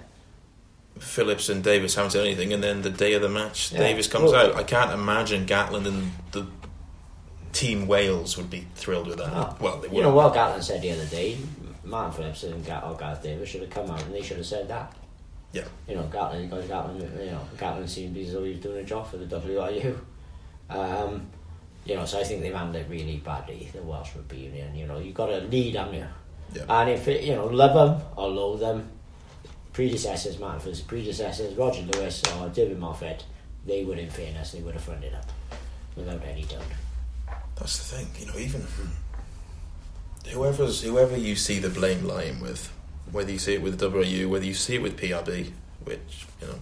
[0.98, 2.52] Phillips, and Davies haven't said anything.
[2.52, 3.78] And then the day of the match, Yeah.
[3.80, 4.56] Davies comes Well- out.
[4.56, 6.46] I can't imagine Gatland and the
[7.52, 9.30] team Wales would be thrilled with that.
[9.32, 9.56] Ah.
[9.60, 11.36] Well, they you know what Gatland said the other day.
[11.84, 14.46] Martyn Phillips and Gat- or Gareth Davies should have come out and they should have
[14.46, 14.94] said that.
[15.52, 15.64] Yeah.
[15.86, 18.84] You know, Gatland, because Gatland, you know, Gatland seemed as though he was doing a
[18.84, 19.98] job for the WRU.
[20.70, 21.26] Um,
[21.84, 24.74] you know, so I think they've handled it really badly, the Welsh Rugby Union.
[24.74, 26.06] You know, you've got to lead, haven't you?
[26.54, 26.62] Yeah.
[26.68, 28.88] And if, it, you know, love them or loathe them,
[29.72, 33.22] predecessors, Phillips' predecessors, Roger Lewis or David Moffett,
[33.66, 35.30] they would, in fairness, they would have fronted up
[35.96, 36.62] without any doubt.
[37.56, 38.38] That's the thing, you know.
[38.38, 38.66] Even
[40.30, 42.72] whoever's whoever you see the blame lying with,
[43.10, 45.52] whether you see it with WRU, whether you see it with PRB,
[45.84, 46.60] which you know,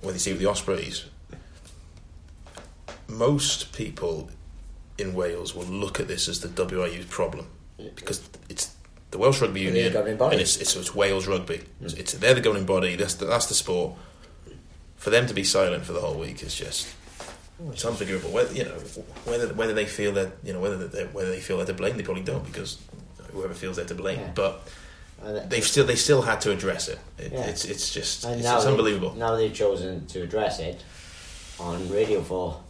[0.00, 1.06] whether you see it with the Ospreys,
[3.08, 4.30] most people
[4.98, 7.46] in Wales will look at this as the WRU's problem
[7.96, 8.74] because it's
[9.10, 11.62] the Welsh Rugby Union and it's, it's it's Wales Rugby.
[11.80, 12.96] It's, it's they're the governing body.
[12.96, 13.94] That's the, that's the sport.
[14.96, 16.88] For them to be silent for the whole week is just
[17.68, 18.30] it's unforgivable.
[18.30, 18.78] Whether you know
[19.24, 21.96] whether whether they feel that you know whether they whether they feel they're to blame,
[21.96, 22.78] they probably don't because
[23.32, 24.20] whoever feels they're to blame.
[24.20, 24.30] Yeah.
[24.34, 24.68] But
[25.48, 26.98] they've still they still had to address it.
[27.18, 27.46] it Yeah.
[27.46, 29.14] It's it's just it's, it's they- unbelievable.
[29.14, 30.82] Now they've chosen to address it
[31.58, 32.60] on Radio 4,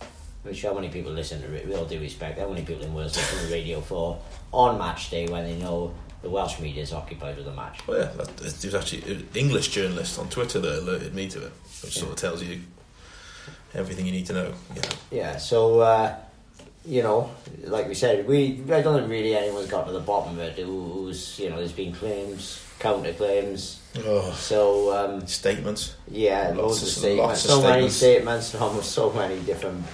[0.43, 2.93] which how many people listen to it, with all due respect, how many people in
[2.93, 4.19] Wales listen to Radio 4
[4.53, 7.81] on match day when they know the Welsh media is occupied with the match?
[7.87, 11.53] Well, yeah, that, there's actually an English journalist on Twitter that alerted me to it,
[11.83, 12.61] which sort of tells you
[13.75, 14.49] everything you need to know.
[14.75, 14.83] Know.
[15.11, 16.15] Yeah, so, uh,
[16.85, 17.31] you know,
[17.65, 20.59] like we said, we I don't think really anyone's got to the bottom of it
[20.59, 23.79] who- who's, you know, there's been claims, counter claims.
[24.05, 25.95] Oh, So, um, statements.
[26.11, 27.29] Yeah, Lots loads of- statements.
[27.29, 28.47] lots of so many statements.
[28.47, 29.85] statements from so many different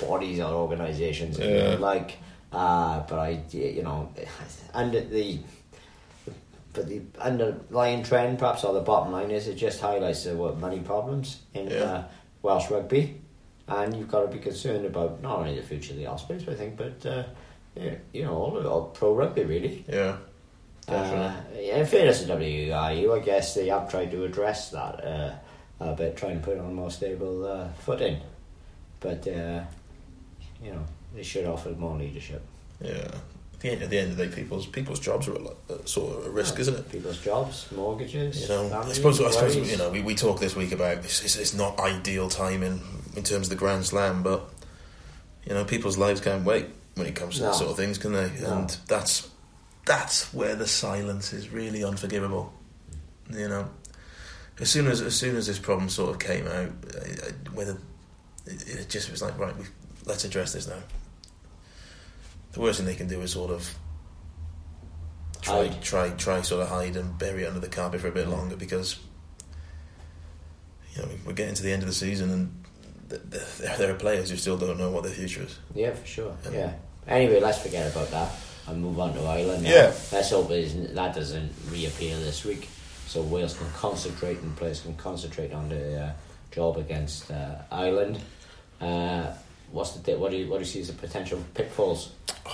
[0.00, 1.38] bodies or organisations.
[1.38, 1.76] Yeah.
[1.78, 2.18] Like,
[2.52, 4.08] uh, but I, you know,
[4.72, 5.38] under the.
[6.74, 10.58] But the underlying trend, perhaps, or the bottom line is it just highlights the what
[10.58, 11.82] money problems in Yeah.
[11.82, 12.04] uh,
[12.42, 13.20] Welsh rugby,
[13.68, 16.54] and you've got to be concerned about not only the future of the Ospreys, I
[16.54, 17.22] think, but uh,
[17.76, 19.84] yeah, you know, all, of- all pro rugby really.
[19.88, 20.16] Yeah,
[20.86, 21.26] definitely.
[21.26, 25.32] Uh, yeah, in fairness to WRU, I guess they have tried to address that uh,
[25.80, 28.18] a bit, try and put it on a more stable uh, footing.
[29.00, 29.62] But, uh,
[30.62, 30.84] you know,
[31.14, 32.42] they should offer more leadership.
[32.80, 33.08] yeah.
[33.64, 35.56] At the, end, at the end of the day, people's people's jobs are a lot,
[35.70, 36.92] uh, sort of a risk, isn't it?
[36.92, 40.38] People's jobs, mortgages, You know, I families, suppose, I suppose you know we, we talk
[40.38, 42.82] this week about it's, it's, it's not ideal timing
[43.16, 44.48] in terms of the Grand Slam, but
[45.46, 47.46] you know people's lives can't wait when it comes to No.
[47.48, 48.30] that sort of things, can they?
[48.40, 48.58] No.
[48.58, 49.30] And that's
[49.86, 52.52] that's where the silence is really unforgivable.
[53.30, 53.70] You know,
[54.60, 56.70] as soon as as soon as this problem sort of came out,
[57.02, 57.78] I, I, whether
[58.46, 59.64] it, it just was like right, we
[60.04, 60.82] let's address this now.
[62.54, 63.68] The worst thing they can do is sort of
[65.42, 65.82] try Hide.
[65.82, 68.56] try try sort of hide and bury it under the carpet for a bit longer
[68.56, 68.98] because
[70.94, 72.64] you know we're getting to the end of the season and
[73.10, 75.58] th- th- there, are players who still don't know what their future is.
[75.74, 76.36] Yeah, for sure.
[76.44, 76.50] Yeah.
[76.52, 76.72] Yeah.
[77.08, 78.32] Anyway, let's forget about that
[78.68, 79.64] and move on to Ireland.
[79.64, 79.70] now.
[79.70, 79.92] Yeah.
[80.12, 82.68] Let's hope that doesn't reappear this week,
[83.06, 86.12] so Wales can concentrate and players can concentrate on the uh,
[86.52, 88.20] job against uh, Ireland.
[88.80, 89.32] Uh,
[89.74, 92.12] what's the what do you what do you see as the potential pitfalls?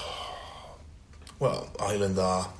[1.39, 2.51] Well, Ireland are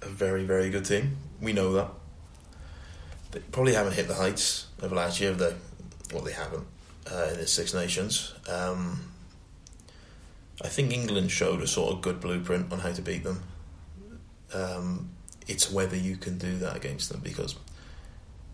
[0.00, 1.18] a very, very good team.
[1.42, 1.90] We know that.
[3.32, 5.54] They probably haven't hit the heights of last year, have they?
[6.10, 6.66] Well, they haven't
[7.12, 8.32] uh, in the Six Nations.
[8.48, 9.12] Um,
[10.62, 13.42] I think England showed a sort of good blueprint on how to beat them.
[14.54, 15.10] Um,
[15.46, 17.56] it's whether you can do that against them because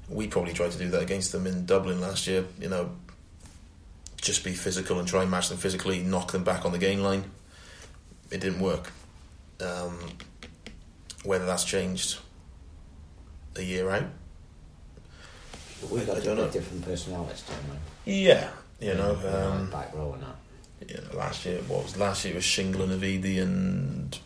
[0.09, 2.45] we probably tried to do that against them in Dublin last year.
[2.59, 2.91] You know,
[4.27, 7.03] just be physical and try and match them physically, knock them back on the gain
[7.03, 7.25] line.
[8.31, 8.93] It didn't work.
[9.61, 9.99] Um,
[11.25, 12.19] whether that's changed
[13.55, 14.05] a year out,
[15.91, 16.49] We've got I don't know.
[16.49, 17.59] different personalities, don't
[18.07, 18.13] we?
[18.25, 18.49] yeah,
[18.81, 19.13] you know.
[19.13, 20.91] Um, back row and that.
[20.91, 22.33] Yeah, last year, what was last year?
[22.35, 24.19] It was Shingler, Navidi, and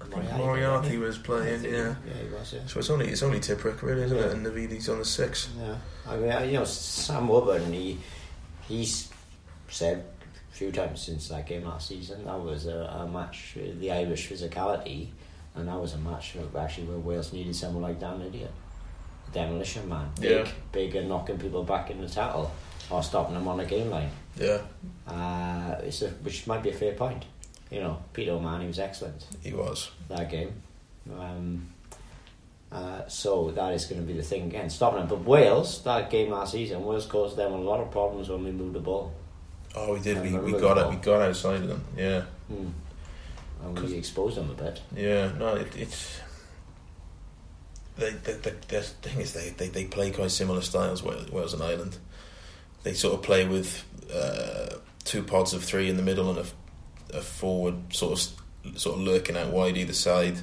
[0.00, 1.64] I think Moriarty, Moriarty wasn't was playing.
[1.64, 1.70] Yeah,
[2.06, 2.52] Yeah, he was.
[2.52, 2.60] Yeah.
[2.66, 4.24] so it's only it's only Tipuric really, isn't Yeah.
[4.24, 4.32] it?
[4.32, 5.48] And Navidi's on the six.
[5.58, 5.76] Yeah,
[6.06, 7.98] I mean, you know, Sam Warburton, he
[8.68, 9.10] he's
[9.68, 10.04] said
[10.50, 14.28] a few times since that game last season that was a, a match, the Irish
[14.30, 15.08] physicality,
[15.54, 18.48] and that was a match actually where Wales needed someone like Dan Lydiate,
[19.32, 20.52] demolition man, big, Yeah.
[20.72, 22.50] big, and knocking people back in the tackle
[22.90, 24.10] or stopping them on the gain line.
[24.36, 24.58] Yeah,
[25.06, 27.24] Uh, it's a, which might be a fair point.
[27.70, 29.90] You know, Peter O'Mahony was excellent he was.
[30.08, 30.52] that game.
[31.18, 31.68] Um,
[32.74, 35.08] uh, so that is going to be the thing again, stopping them.
[35.08, 38.50] But Wales, that game last season, Wales caused them a lot of problems when we
[38.50, 39.12] moved the ball.
[39.76, 40.20] Oh, we did.
[40.22, 40.88] We, we got it.
[40.90, 41.84] We got outside of them.
[41.96, 42.68] Yeah, Hmm.
[43.64, 44.82] And we exposed them a bit.
[44.94, 45.32] yeah.
[45.38, 46.20] No, it, it's.
[47.96, 51.02] They, they, the, the thing is, they, they, they play quite similar styles.
[51.02, 51.96] Wales and Ireland.
[52.82, 56.38] They sort of play with uh, two pods of three in the middle and
[57.12, 60.38] a, a forward sort of sort of lurking out wide either side.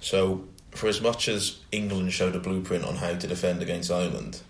[0.00, 4.40] So, for as much as England showed a blueprint on how to defend against Ireland,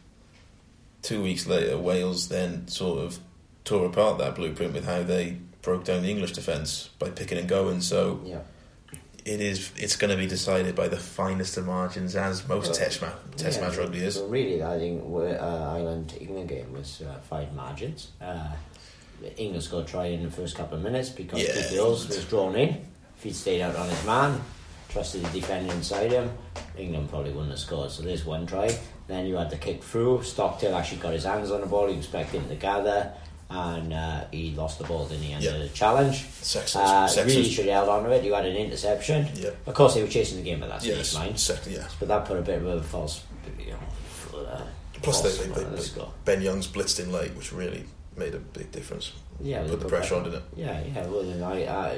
[1.02, 3.18] two weeks later Wales then sort of
[3.64, 7.48] tore apart that blueprint with how they broke down the English defence by picking and
[7.48, 7.80] going.
[7.80, 8.40] So Yeah.
[9.24, 12.74] it is it's going to be decided by the finest of margins, as most Well,
[12.74, 14.18] test match test Yeah, match rugby is.
[14.20, 18.08] Really, I think uh, Ireland England game was uh, fine margins.
[18.20, 18.48] Uh,
[19.36, 21.82] England scored a try in the first couple of minutes because Yeah.
[21.82, 22.86] Was drawn in.
[23.18, 24.40] If he'd stayed out on his man,
[24.90, 26.30] trusted the defender inside him,
[26.76, 27.90] England probably wouldn't have scored.
[27.90, 28.76] So there's one try.
[29.06, 30.22] Then you had the kick through.
[30.22, 31.86] Stockdale actually got his hands on the ball.
[31.88, 33.12] He was expecting to gather.
[33.52, 35.58] And uh, he lost the ball, didn't he, under Yeah.
[35.58, 36.24] the challenge.
[36.40, 38.22] Sexton's, Uh, really should have held on to it.
[38.24, 39.28] You had an interception.
[39.34, 39.50] Yeah.
[39.66, 41.36] Of course, they were chasing the game at that stage, yes, line.
[41.36, 41.88] second, yeah.
[41.98, 43.22] But that put a bit of a false,
[43.58, 44.60] you know, uh,
[45.02, 46.06] Plus, false they, they, they, the.
[46.24, 47.84] Ben Youngs blitzed in late, which really
[48.16, 49.12] made a big difference.
[49.40, 50.42] Yeah, put the pressure on, didn't it?
[50.54, 51.06] Yeah, yeah.
[51.08, 51.92] Well, then I, I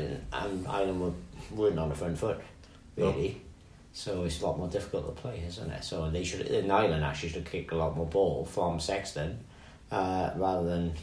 [0.45, 1.13] and Ireland were,
[1.55, 2.41] weren't on the front foot,
[2.97, 3.11] No.
[3.11, 3.41] really.
[3.95, 5.85] So it's a lot more difficult to play, isn't it?
[5.85, 9.39] So they should, in Ireland, actually should kick a lot more ball from Sexton,
[9.91, 10.95] uh, rather than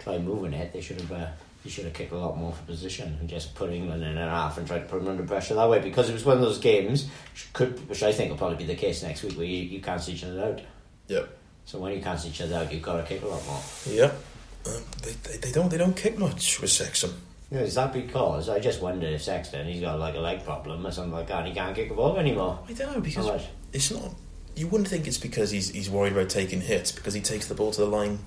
[0.00, 0.72] try moving it.
[0.72, 1.12] They should have.
[1.12, 1.26] Uh,
[1.62, 4.18] he should have kicked a lot more for position and just put England in and
[4.18, 6.42] half and tried to put them under pressure that way because it was one of
[6.42, 9.44] those games, which could, which I think will probably be the case next week, where
[9.44, 10.60] you, you cancel each other out.
[11.08, 11.36] Yep.
[11.64, 13.60] So when you cancel each other out, you've got to kick a lot more.
[13.86, 14.22] Yep.
[14.66, 17.14] Um, they, they, they don't they don't kick much with Sexton.
[17.50, 20.90] Is that because I just wondered if Sexton he's got like a leg problem or
[20.90, 22.58] something like that and he can't kick a ball anymore.
[22.68, 24.14] I don't know because it's not.
[24.56, 27.54] You wouldn't think it's because he's he's worried about taking hits because he takes the
[27.54, 28.18] ball to the line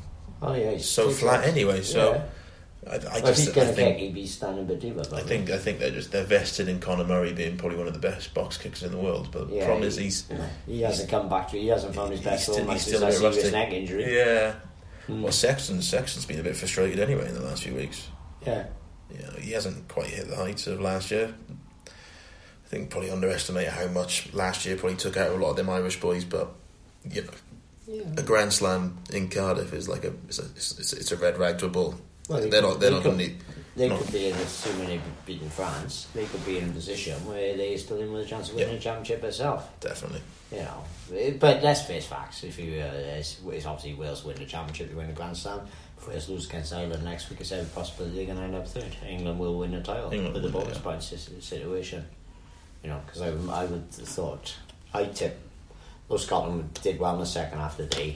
[0.42, 1.82] Oh yeah, he's so flat anyway.
[1.82, 2.24] So.
[2.90, 5.02] I, I if just he's I gonna kick, think he'd be standing a bit deeper.
[5.02, 5.28] I probably.
[5.28, 8.00] think I think they're just they're vested in Conor Murray being probably one of the
[8.00, 9.28] best box kickers in the world.
[9.34, 10.30] But the Yeah, problem he- is he's
[10.66, 11.60] he hasn't come back to.
[11.60, 13.52] He hasn't found his he's best still- form he's still a bit rusty.
[13.52, 14.16] neck injury.
[14.18, 14.54] yeah.
[15.08, 15.24] Hmm.
[15.24, 18.08] Well, Sexton Sexton's been a bit frustrated anyway in the last few weeks.
[18.48, 18.68] yeah.
[19.12, 21.34] You know, he hasn't quite hit the heights of last year.
[21.88, 25.70] I think probably underestimated how much last year probably took out a lot of them
[25.70, 26.24] Irish boys.
[26.24, 26.50] But
[27.10, 27.30] you know,
[27.88, 28.04] yeah.
[28.18, 31.58] a Grand Slam in Cardiff is like a it's a, it's, it's a red rag
[31.60, 31.96] to a bull.
[32.30, 33.44] Well, they they're could- not they're they not going to could- need.
[33.76, 33.98] They No.
[33.98, 37.78] could be in, assuming they've beaten France, they could be in a position where they're
[37.78, 38.78] still in with a chance of winning Yeah.
[38.80, 39.70] a championship itself.
[39.80, 40.22] Definitely.
[40.52, 40.84] You know,
[41.40, 42.44] but let's face facts.
[42.44, 45.62] If you, uh, it's, it's obviously Wales win the championship, they win the Grand Slam.
[46.00, 48.68] If Wales lose against Ireland next week, it's every possibility they're going to end up
[48.68, 48.96] third.
[49.06, 50.84] England will win the title England with the bonus yeah.
[50.84, 52.06] points situation.
[52.84, 54.56] You know, because I, I would have thought,
[54.94, 55.38] I tip,
[56.08, 58.16] though Scotland did well in the second half of the day,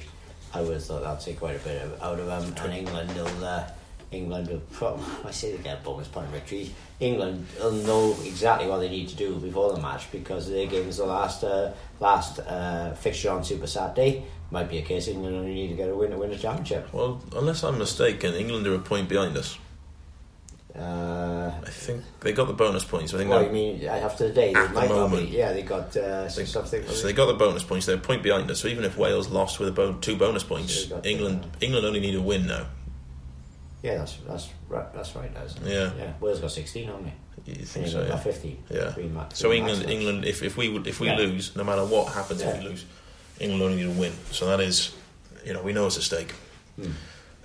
[0.53, 2.53] I would have thought that'd take quite a bit of, out of them.
[2.63, 3.67] And England will, uh,
[4.13, 6.71] England will, pro- I say they get a bonus point victory.
[6.99, 10.87] England will know exactly what they need to do before the match because their game
[10.87, 14.23] is the last uh, last uh, fixture on Super Saturday.
[14.51, 16.93] Might be a case England only need to get a win to win the championship.
[16.93, 19.57] Well, unless I'm mistaken, England are a point behind us.
[20.75, 23.13] Uh, I think they got the bonus points.
[23.13, 24.53] I think well, you mean after the day?
[24.55, 25.15] At the might not be.
[25.17, 25.29] moment.
[25.29, 26.83] Yeah, they got uh, They- something.
[26.87, 27.85] so they got the bonus points.
[27.85, 28.59] They're a point behind us.
[28.61, 31.99] So even if Wales lost with a bo- two bonus points, got- England England only
[31.99, 32.65] need a win now.
[33.83, 34.91] Yeah, that's that's right.
[34.93, 35.31] That's right.
[35.33, 35.91] That's Yeah.
[35.97, 36.13] yeah.
[36.19, 37.13] Wales got sixteen, haven't they?
[37.51, 38.15] You think England so?
[38.15, 38.31] got Yeah.
[38.33, 38.59] 50.
[38.71, 38.91] Yeah.
[38.93, 39.89] Three ma- So England, match.
[39.89, 41.17] England, if, if we would- if we Yeah.
[41.17, 42.85] lose, no matter what happens, if we lose,
[43.39, 44.13] England only need to win.
[44.31, 44.93] So that is,
[45.45, 46.31] you know, we know it's at stake,
[46.77, 46.91] Hmm.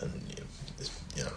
[0.01, 0.46] and you know,
[0.79, 1.33] it's, you know,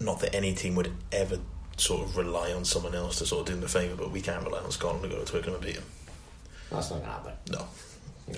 [0.00, 1.38] not that any team would ever
[1.78, 4.20] sort of rely on someone else to sort of do them a favour, but we
[4.20, 5.84] can't rely on Scotland to go to Twickenham and beat them.
[6.70, 7.32] That's not to happen.
[7.50, 7.66] No.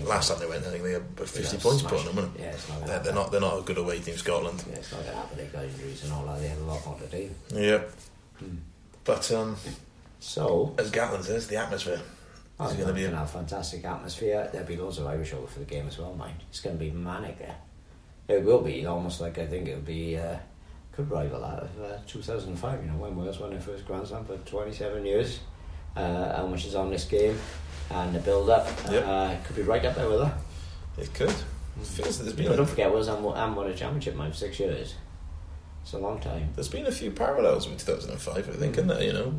[0.00, 2.33] Last time they went, I think they had about fifty points smash put on them.
[2.37, 2.40] it.
[2.40, 3.31] Yeah, it's not they're, they're not.
[3.33, 4.62] They're not a good away team, Scotland.
[4.68, 5.38] Yeah, it's not going to happen.
[5.38, 6.40] They've got injuries and all that.
[6.40, 7.31] They have a lot more to do.
[7.55, 7.83] Yeah.
[8.38, 8.57] Hmm.
[9.05, 9.57] But um,
[10.20, 12.00] So, as Gatland says, the atmosphere
[12.61, 13.05] oh, it's going to be.
[13.05, 14.48] A, fantastic atmosphere.
[14.52, 16.37] There'll be loads of Irish over for the game as well, mind.
[16.48, 17.57] It's going to be manic there.
[18.28, 20.37] It will be almost like I think it'll be uh,
[20.92, 22.85] could rival that of uh, 2005.
[22.85, 25.40] You know when Wales won their first Grand Slam for 27 years.
[25.94, 27.38] Uh, how much is on this game
[27.90, 28.66] and the build up?
[28.90, 29.07] Yep.
[29.07, 30.35] Uh, could be right up there with that.
[30.99, 31.31] it could.
[31.31, 34.33] It feels that there's been But a, don't forget, Wales haven't won a championship for
[34.33, 34.95] six years.
[35.83, 36.51] It's a long time.
[36.55, 38.37] there's been a few parallels with 2005.
[38.37, 39.03] I think, isn't there?
[39.03, 39.35] You know,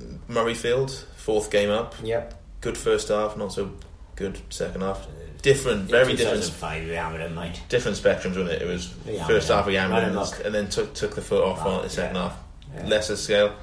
[0.00, 0.18] Mm.
[0.30, 2.34] Murrayfield, fourth game up, Yep.
[2.62, 3.72] good first half, not so
[4.16, 5.06] good second half.
[5.42, 7.20] Different, very different, 2005, we hammered
[7.68, 8.62] different spectrums, wasn't it?
[8.62, 11.64] It was Yeah, first half we hammered and, and then took took the foot off
[11.66, 12.30] on the second yeah.
[12.74, 12.88] half.
[12.88, 13.54] Lesser scale.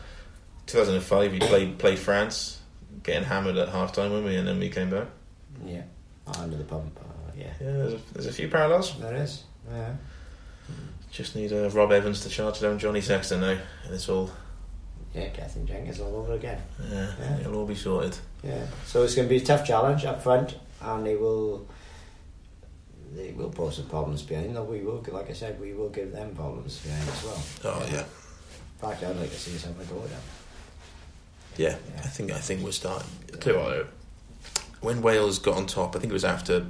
[0.66, 2.57] 2005, we played played France,
[3.04, 4.36] getting hammered at half time, weren't we?
[4.36, 5.08] And then we came back.
[5.66, 5.84] Yeah.
[6.28, 7.00] Oh, under the pump.
[7.00, 7.46] Uh, yeah.
[7.62, 9.00] Yeah, there's a, there's a few parallels.
[9.00, 9.44] There is.
[9.72, 9.94] Yeah.
[11.12, 14.30] Just need uh, Rob Evans to charge down Johnny Sexton now, and it's all
[15.14, 16.62] Yeah, Katherine Jenkins all over again.
[16.92, 17.40] yeah, Yeah.
[17.40, 18.18] it'll all be sorted.
[18.44, 18.66] Yeah.
[18.86, 21.68] So it's going to be a tough challenge up front, and they will.
[23.16, 24.56] They will pose some problems behind.
[24.56, 27.44] Though we will, like I said, we will give them problems behind as well.
[27.64, 30.22] Oh yeah, In fact, I'd like to see us have a go at them.
[31.58, 31.70] Yeah.
[31.70, 32.02] Yeah.
[32.04, 33.10] I think I think we're starting.
[33.34, 33.84] I tell you what, uh,
[34.82, 36.65] when Wales got on top, I think it was after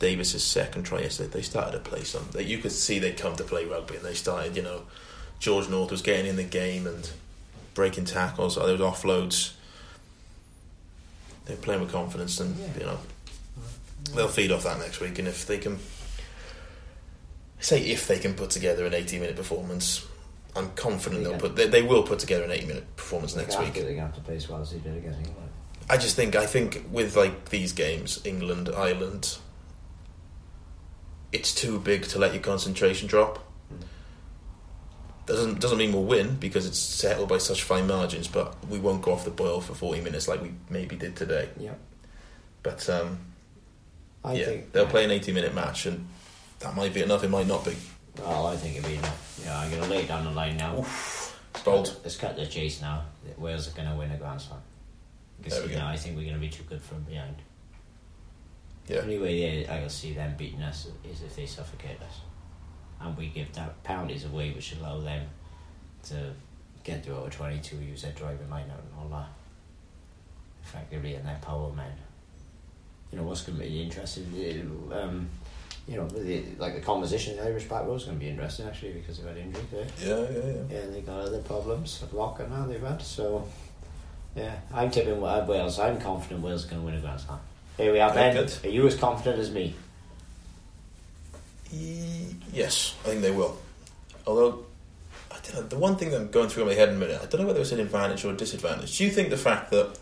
[0.00, 1.30] Davies's second try yesterday.
[1.30, 2.26] They started to play some.
[2.32, 4.56] That you could see they'd come to play rugby, and they started.
[4.56, 4.82] You know,
[5.38, 7.08] George North was getting in the game and
[7.74, 8.56] breaking tackles.
[8.56, 9.52] There was offloads.
[11.44, 12.66] They're playing with confidence, and Yeah.
[12.78, 12.98] you know
[14.14, 15.18] they'll feed off that next week.
[15.20, 15.74] And if they can,
[17.60, 20.04] I say if they can put together an eighty-minute performance,
[20.54, 21.56] I'm confident they'll put.
[21.56, 23.74] They, they will put together an eighty-minute performance next They're week.
[23.74, 25.48] going to have to play as well as they did against England.
[25.88, 29.38] I just think I think with like these games, England, Ireland,
[31.32, 33.38] it's too big to let your concentration drop.
[35.24, 39.02] Doesn't doesn't mean we'll win because it's settled by such fine margins, but we won't
[39.02, 41.48] go off the boil for forty minutes like we maybe did today.
[41.58, 41.78] Yep.
[42.62, 43.18] But um,
[44.24, 46.06] I yeah, think they'll play an eighty-minute match, and
[46.58, 47.24] that might be enough.
[47.24, 47.76] It might not be.
[48.20, 49.40] Oh, I think it'd be enough.
[49.44, 50.84] Yeah, I'm going to lay it down the line now.
[51.64, 51.96] Bold.
[52.02, 53.04] Let's cut the chase now.
[53.38, 54.60] Wales are going to win a Grand Slam.
[55.38, 55.78] Because There we go.
[55.80, 57.36] now I think we're going to be too good from behind.
[58.86, 58.96] Yeah.
[58.96, 62.20] The only way I can see them beating us is if they suffocate us.
[63.00, 65.26] And we give that penalties away, which allow them
[66.04, 66.32] to
[66.84, 69.28] get to over 22, use their driving line out and all that.
[70.64, 71.92] Effectively, and their power man.
[73.10, 75.28] You know, what's going to be interesting, um,
[75.88, 78.30] you know, the, like the composition of the Irish back row is going to be
[78.30, 79.84] interesting actually because they've had injuries eh?
[79.98, 80.08] there.
[80.08, 80.80] Yeah, yeah, yeah.
[80.80, 82.02] Yeah, they got other problems.
[82.12, 83.02] Lock and now they've had.
[83.02, 83.46] So,
[84.36, 85.78] yeah, I'm tipping Wa- Wales.
[85.78, 87.40] I'm confident Wales are going to win a Grand Slam.
[87.76, 88.34] Here we are, Ben.
[88.36, 88.52] good.
[88.64, 89.74] Are you as confident as me?
[91.72, 93.56] E- Yes, I think they will.
[94.26, 94.66] Although,
[95.30, 96.98] I don't know, the one thing that I'm going through in my head in a
[96.98, 98.98] minute, I don't know whether it's an advantage or a disadvantage.
[98.98, 99.98] Do you think the fact that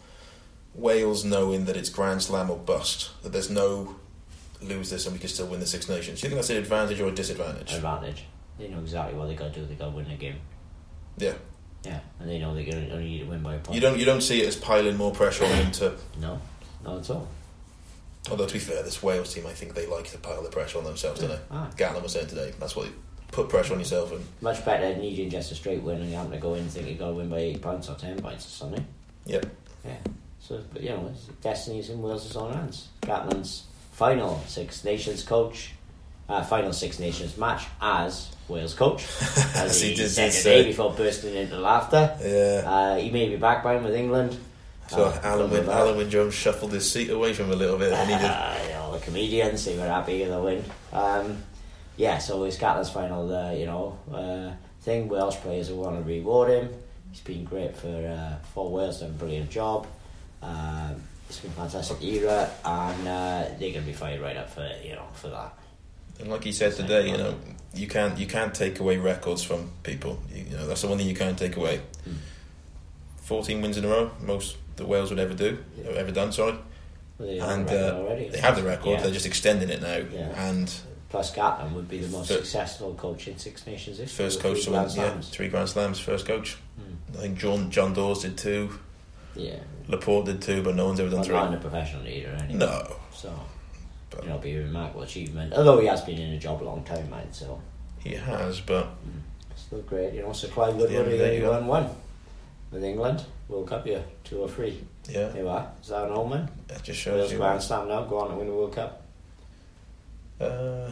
[0.74, 3.96] Wales knowing that it's Grand Slam or bust, that there's no
[4.62, 6.56] lose this and we can still win the Six Nations, do you think that's an
[6.56, 7.72] advantage or a disadvantage?
[7.72, 8.24] Advantage.
[8.58, 9.66] They know exactly what they got to do.
[9.66, 10.36] They got to win the game.
[11.16, 11.34] Yeah.
[11.84, 13.74] Yeah, and they know they're going to only need to win by a point.
[13.74, 15.94] You don't you don't see it as piling more pressure on them to.
[16.20, 16.38] No,
[16.84, 17.26] not at all.
[18.30, 20.76] Although to be fair, this Wales team, I think they like to pile the pressure
[20.76, 21.40] on themselves, don't they?
[21.50, 21.70] Ah.
[21.76, 22.52] Gatland was saying today.
[22.60, 22.92] That's what they
[23.32, 26.16] put pressure on yourself and Much better than needing just a straight win and you
[26.16, 28.20] having to go in and think you got to win by eight points or ten
[28.20, 28.86] points or something.
[29.26, 29.46] Yep.
[29.86, 29.96] Yeah.
[30.40, 32.88] So, but you know, destiny's in Wales' own hands.
[33.02, 33.64] Gatland's
[34.00, 35.72] final Six Nations coach,
[36.26, 40.42] uh, final Six Nations match as Wales coach, as As he he, did said say.
[40.56, 42.16] today before bursting into laughter.
[42.22, 42.62] Yeah.
[42.74, 44.38] Uh, he may be back by him with England.
[44.88, 46.16] So Uh, Alun good Wyn, with that.
[46.16, 48.24] Alun shuffled his seat away from him a little bit, and he did.
[48.24, 50.64] Uh, you know, the comedians, they were happy with the win.
[50.94, 51.42] Um,
[51.98, 55.08] yeah, so it's Gatland's final, uh, you know, uh, thing.
[55.08, 56.70] Welsh players will want to reward him.
[57.10, 57.88] He's been great for
[58.18, 59.86] uh, for Wales, done a brilliant job.
[60.42, 64.50] Um, it's been a fantastic era, and uh, they're going to be fired right up
[64.50, 65.54] for you know for that.
[66.18, 67.34] And like he said today, you know,
[67.74, 70.20] you can't you can't take away records from people.
[70.34, 71.80] You, you know, that's the one thing you can't take away.
[72.08, 72.14] Mm.
[73.22, 75.90] Fourteen wins in a row, most that Wales would ever do, Yeah.
[75.92, 76.32] ever done.
[76.32, 76.52] Sorry,
[77.18, 78.28] Well, they have and the record uh, already.
[78.28, 78.90] they have the record.
[78.90, 79.02] Yeah.
[79.02, 80.48] They're just extending it now, Yeah.
[80.50, 80.72] and
[81.10, 84.24] plus Gatland would be the most Fir- successful coach in Six Nations history.
[84.24, 86.00] First coach to win, yeah, three Grand Slams.
[86.00, 86.56] First coach.
[86.76, 87.16] Hmm.
[87.18, 88.78] I think John John Dawes did two.
[89.36, 89.56] Yeah,
[89.88, 91.34] Laporte did too, but no one's ever done but three.
[91.36, 92.58] not in a professional leader anyway.
[92.58, 93.32] No, So,
[94.10, 95.52] But- you know, be a remarkable achievement.
[95.54, 97.60] Although he has been in a job a long time, man, so
[97.98, 98.88] he has, but
[99.56, 100.14] still great.
[100.14, 101.50] You know, so Clive Woodward, Yeah, he there only you go.
[101.52, 101.90] won one
[102.72, 103.22] with England.
[103.48, 104.82] World Cup, yeah, two or three.
[105.08, 105.70] yeah, There you are.
[105.82, 106.48] Is that an old man?
[106.68, 107.38] that just Wales shows you.
[107.38, 109.02] Grand Slam now, go on to win the World Cup.
[110.40, 110.90] Uh,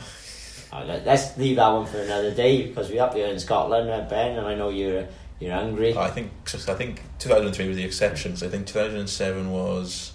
[0.72, 4.01] let- let's leave that one for another day because we're up here in Scotland, uh,
[4.09, 5.07] Ben, and I know you're
[5.41, 5.97] you're angry.
[5.97, 6.30] I think
[6.68, 8.32] I think 2003 was the exception.
[8.32, 10.12] 'cause I think 2007 was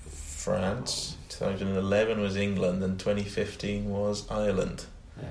[0.00, 4.84] France, 2011 was England, and 2015 was Ireland.
[5.20, 5.28] Yeah.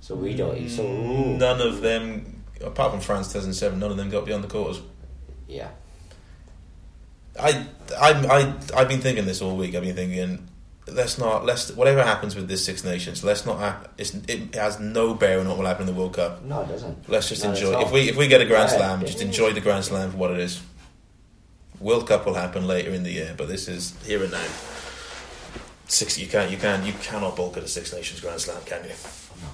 [0.00, 0.68] So we don't.
[0.68, 4.48] So Mm, none of them, apart from France 2007, none of them got beyond the
[4.48, 4.82] quarters.
[5.48, 5.68] yeah,
[7.38, 7.66] I,
[7.98, 9.74] I, I, I've been thinking this all week.
[9.74, 10.48] I've been thinking,
[10.86, 13.90] let's not, let's whatever happens with this Six Nations, let's not.
[13.98, 16.42] It's, it has no bearing on what will happen in the World Cup.
[16.44, 17.08] no, it doesn't.
[17.08, 17.80] Let's just at enjoy.
[17.82, 18.78] If we if we get a Grand Yeah.
[18.78, 20.60] Slam, just enjoy the Grand Slam for what it is.
[21.80, 24.44] World Cup will happen later in the year, but this is here and now.
[25.88, 28.84] Six, you can't, you can, you cannot bulk at a Six Nations Grand Slam, can
[28.84, 28.90] you?
[29.42, 29.48] No.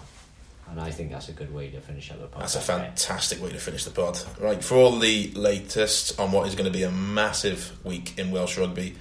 [0.71, 2.43] And I think that's a good way to finish up the pod.
[2.43, 4.19] That's a fantastic way to finish the pod.
[4.39, 8.31] Right, for all the latest on what is going to be a massive week in
[8.31, 8.97] Welsh rugby,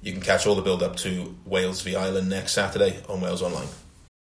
[0.00, 3.42] you can catch all the build up to Wales v Ireland next Saturday on Wales
[3.42, 3.68] Online.